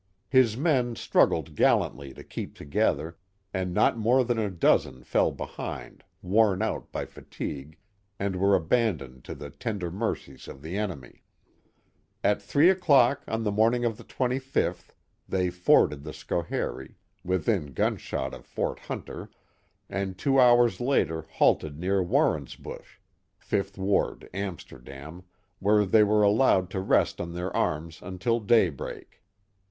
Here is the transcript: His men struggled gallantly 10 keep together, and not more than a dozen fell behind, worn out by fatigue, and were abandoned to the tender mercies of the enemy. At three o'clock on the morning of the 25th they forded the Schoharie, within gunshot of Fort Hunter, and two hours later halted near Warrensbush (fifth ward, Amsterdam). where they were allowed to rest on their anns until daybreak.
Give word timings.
His 0.29 0.57
men 0.57 0.95
struggled 0.95 1.53
gallantly 1.53 2.11
10 2.11 2.23
keep 2.23 2.55
together, 2.55 3.19
and 3.53 3.71
not 3.71 3.99
more 3.99 4.25
than 4.25 4.39
a 4.39 4.49
dozen 4.49 5.03
fell 5.03 5.31
behind, 5.31 6.03
worn 6.23 6.63
out 6.63 6.91
by 6.91 7.05
fatigue, 7.05 7.77
and 8.17 8.35
were 8.35 8.55
abandoned 8.55 9.23
to 9.25 9.35
the 9.35 9.51
tender 9.51 9.91
mercies 9.91 10.47
of 10.47 10.63
the 10.63 10.75
enemy. 10.75 11.21
At 12.23 12.41
three 12.41 12.71
o'clock 12.71 13.23
on 13.27 13.43
the 13.43 13.51
morning 13.51 13.85
of 13.85 13.97
the 13.97 14.03
25th 14.03 14.89
they 15.29 15.51
forded 15.51 16.01
the 16.03 16.13
Schoharie, 16.13 16.95
within 17.23 17.67
gunshot 17.71 18.33
of 18.33 18.43
Fort 18.43 18.79
Hunter, 18.79 19.29
and 19.87 20.17
two 20.17 20.39
hours 20.39 20.79
later 20.81 21.27
halted 21.29 21.77
near 21.77 22.01
Warrensbush 22.01 22.97
(fifth 23.37 23.77
ward, 23.77 24.27
Amsterdam). 24.33 25.25
where 25.59 25.85
they 25.85 26.01
were 26.03 26.23
allowed 26.23 26.71
to 26.71 26.79
rest 26.79 27.21
on 27.21 27.33
their 27.33 27.55
anns 27.55 28.01
until 28.01 28.39
daybreak. 28.39 29.21